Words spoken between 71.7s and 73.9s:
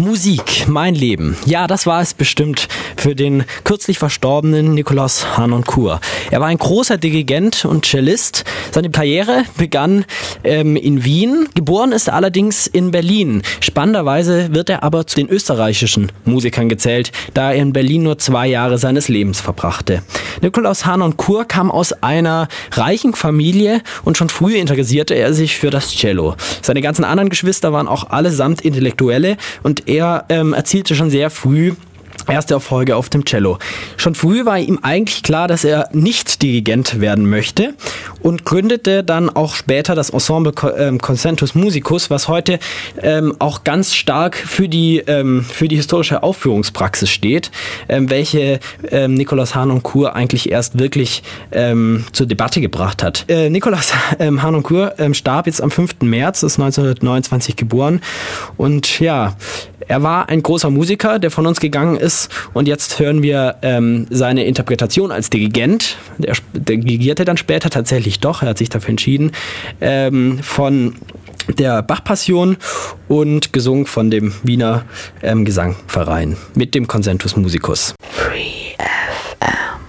Bach-Passion und gesungen